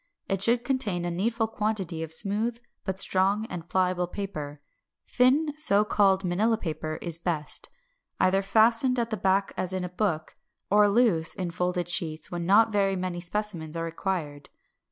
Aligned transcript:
It 0.27 0.41
should 0.41 0.65
contain 0.65 1.05
a 1.05 1.11
needful 1.11 1.45
quantity 1.47 2.01
of 2.01 2.11
smooth 2.11 2.57
but 2.83 2.97
strong 2.97 3.45
and 3.51 3.69
pliable 3.69 4.07
paper 4.07 4.59
(thin 5.05 5.53
so 5.59 5.85
called 5.85 6.23
Manilla 6.25 6.57
paper 6.59 6.97
is 7.03 7.19
best), 7.19 7.69
either 8.19 8.41
fastened 8.41 8.97
at 8.97 9.11
the 9.11 9.15
back 9.15 9.53
as 9.55 9.73
in 9.73 9.83
a 9.83 9.89
book, 9.89 10.33
or 10.71 10.89
loose 10.89 11.35
in 11.35 11.51
folded 11.51 11.87
sheets 11.87 12.31
when 12.31 12.47
not 12.47 12.71
very 12.71 12.95
many 12.95 13.19
specimens 13.19 13.77
are 13.77 13.85
required. 13.85 14.49